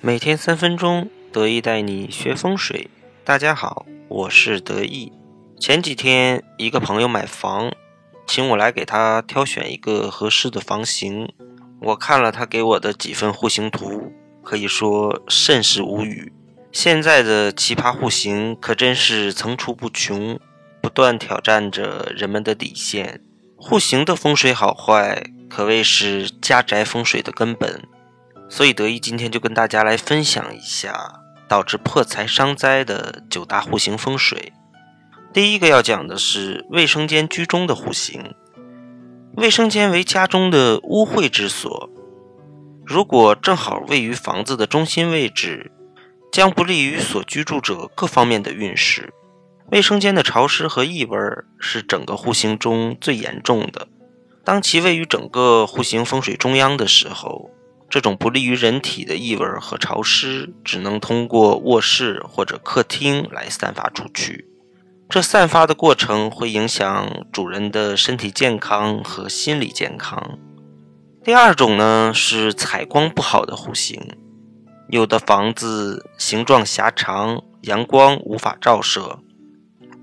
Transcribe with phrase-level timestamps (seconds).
[0.00, 2.90] 每天三分钟，得意带你学风水。
[3.24, 5.12] 大家好，我是得意。
[5.58, 7.72] 前几天一个朋友买房，
[8.26, 11.32] 请我来给他挑选一个合适的房型。
[11.80, 14.12] 我看了他给我的几份户型图，
[14.42, 16.32] 可以说甚是无语。
[16.70, 20.38] 现在的奇葩户型可真是层出不穷，
[20.82, 23.22] 不断挑战着人们的底线。
[23.56, 27.82] 户型的风水好坏，可谓是家宅风水的根本。
[28.48, 34.52] 所以，德一今天就跟大家来分享一下导致破财伤灾的九大户型风水。
[35.32, 38.34] 第一个要讲的是卫生间居中的户型。
[39.36, 41.90] 卫生间为家中的污秽之所，
[42.84, 45.72] 如果正好位于房子的中心位置，
[46.30, 49.12] 将不利于所居住者各方面的运势。
[49.72, 51.18] 卫生间的潮湿和异味
[51.58, 53.88] 是整个户型中最严重的。
[54.44, 57.50] 当其位于整个户型风水中央的时候，
[57.88, 64.48] 这种不利于人体的异味和潮湿，只能通过卧室或者客厅来散发出去。
[65.08, 70.38] 这散发的过程会影响主人的身体健康和心理健康。
[71.22, 74.00] 第二种呢是采光不好的户型，
[74.88, 79.20] 有的房子形状狭长，阳光无法照射，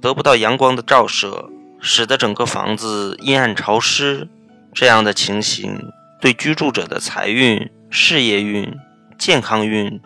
[0.00, 4.28] 得不到阳光的照射，使得整个房子阴暗潮湿。
[4.72, 5.78] 这样的情形。
[6.24, 8.74] 对居住者的财运、事业运、
[9.18, 10.00] 健康运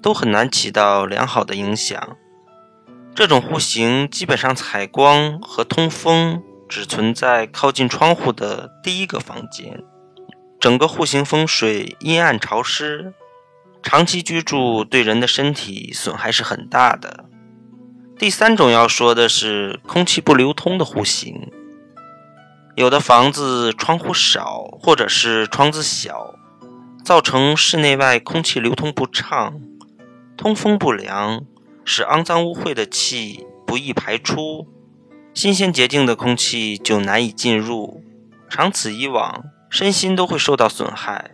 [0.00, 2.16] 都很难起到良好的影响。
[3.14, 9.84] 这种户型基本上采光和通风只存在靠近窗户的第一个房间，
[10.58, 13.12] 整个户型风水阴暗潮湿，
[13.82, 17.26] 长期居住对人的身体损害是很大的。
[18.18, 21.52] 第三种要说的是空气不流通的户型。
[22.78, 26.36] 有的房子窗户少，或者是窗子小，
[27.04, 29.60] 造成室内外空气流通不畅，
[30.36, 31.42] 通风不良，
[31.84, 34.68] 使肮脏污秽的气不易排出，
[35.34, 38.00] 新鲜洁净的空气就难以进入。
[38.48, 41.32] 长此以往，身心都会受到损害。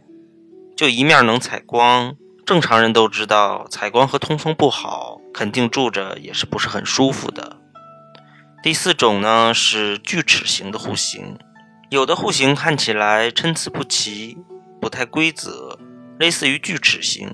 [0.75, 2.17] 就一面能采光，
[2.47, 7.59] 正常人都知道，采光和通风不好，肯定住着也是不是很舒服的。
[8.65, 11.39] 第四种呢是锯齿形的户型，
[11.91, 14.39] 有的户型看起来参差不齐，
[14.81, 15.79] 不太规则，
[16.19, 17.31] 类似于锯齿形。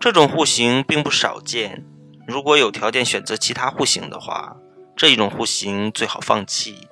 [0.00, 1.86] 这种户型并不少见，
[2.26, 4.56] 如果有条件选择其他户型的话，
[4.96, 6.88] 这一种户型最好放弃。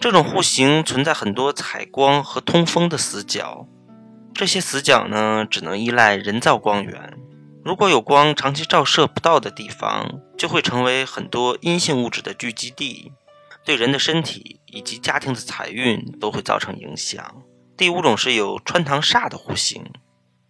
[0.00, 3.68] 这种户型存在很多采光和通风的死角，
[4.34, 7.16] 这些死角呢只能依赖人造光源。
[7.66, 13.10] 如果有光长期照射不到的地方，就会成为很多阴性物质的聚集地，
[13.64, 17.42] 对人的身体以及家庭的财运都会造成影响。
[17.76, 19.84] 第五种是有穿堂煞的户型，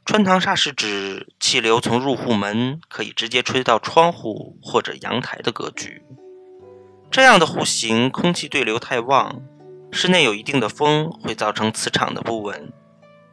[0.04, 6.02] 穿堂煞是指气流从入户门可以直接吹到窗户或者阳台的格局。
[7.10, 9.40] 这样的户型空气对流太旺，
[9.90, 12.70] 室内有一定的风，会造成磁场的不稳，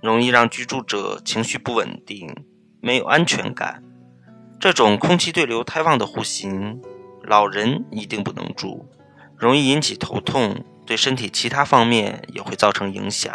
[0.02, 2.34] 容易让居住者情绪不稳定。
[2.84, 3.82] 没有安全感，
[4.60, 6.82] 这种空气对流太旺的户型，
[7.24, 8.90] 老人一定不能住，
[9.38, 13.34] 容易引起头痛，对身体其他方面也会造成影响。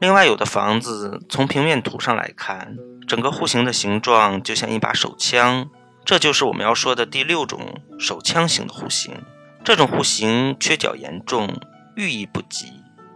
[0.00, 5.70] 另外，有的房子从平面图上来看，整个户型的形状就像一把手枪，
[6.04, 9.14] 这就是我们要说的第六种手枪型的户型。
[9.62, 11.56] 这种户型缺角严重，
[11.94, 12.72] 寓意不吉，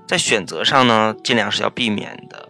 [0.07, 2.50] 在选择上呢，尽量是要避免的。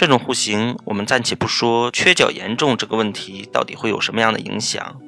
[0.00, 4.98] 这种户型，我们暂且不说缺角严重这个问题到底会有什么样的影响，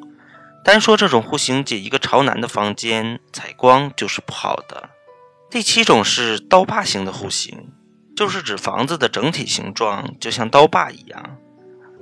[0.62, 4.90] 单说这种户型仅一个朝南的房间采光就是不好的。
[5.50, 7.70] 第七种是刀把型的户型，
[8.14, 11.38] 就是指房子的整体形状就像刀把一样。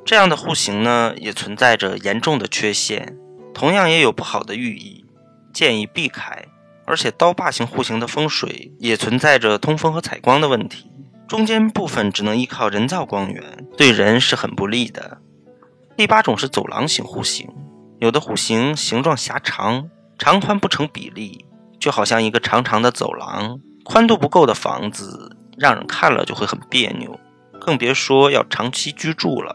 [0.05, 3.17] 这样的户型呢，也存在着严重的缺陷，
[3.55, 5.05] 同样也有不好的寓意，
[5.53, 6.45] 建议避开。
[6.87, 10.91] 而且刀把型户型的风水也存在着通风和采光的问题。
[11.31, 15.19] 中间部分只能依靠人造光源，对人是很不利的。
[15.97, 17.49] 第八种是走廊型户型，
[18.01, 19.89] 有的户型形状狭长，
[20.19, 21.45] 长宽不成比例，
[21.78, 27.16] 就好像一个长长的走廊，宽度不够的房子，让人看了就会很别扭，
[27.60, 29.54] 更别说要长期居住了。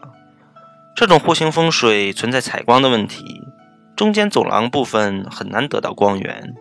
[0.96, 3.22] 这种户型风水存在采光的问题，
[3.94, 6.54] 中间走廊部分很难得到光源，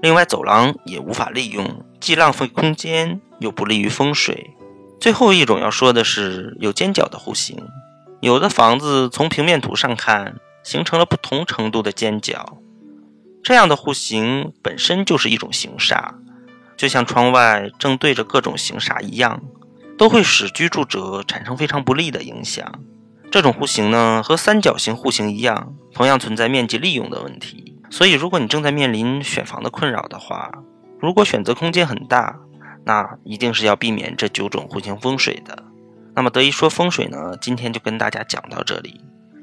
[0.00, 4.54] 另外走廊也无法利用，既浪费空间，又不利于风水。
[5.00, 7.56] 最后一种要说的是有尖角的户型，
[8.20, 12.58] 有的房子从平面图上看形成了不同程度的尖角，
[13.42, 16.10] 这样的户型本身就是一种形煞，
[16.76, 19.42] 就像窗外正对着各种形煞一样，
[19.96, 22.70] 都会使居住者产生非常不利的影响。
[23.30, 27.78] 这种户型呢，和三角形户型一样，同样存在面积利用的问题。
[27.90, 30.50] 所以，如果你正在面临选房的困扰的话，
[31.00, 32.38] 如果选择空间很大，
[32.84, 35.62] 那一定是要避免这九种户型风水的。
[36.14, 39.00] 那么，德意说风水呢，今天就跟大家讲到这里。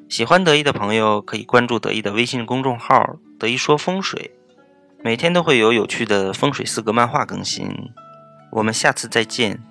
[0.10, 4.31] 喜欢德意的朋友可以关注德意的微信公众号“德一说风水”，
[5.04, 7.69] 每天都会有有趣的风水四格漫画更新。
[8.51, 9.62] 我们下次再见。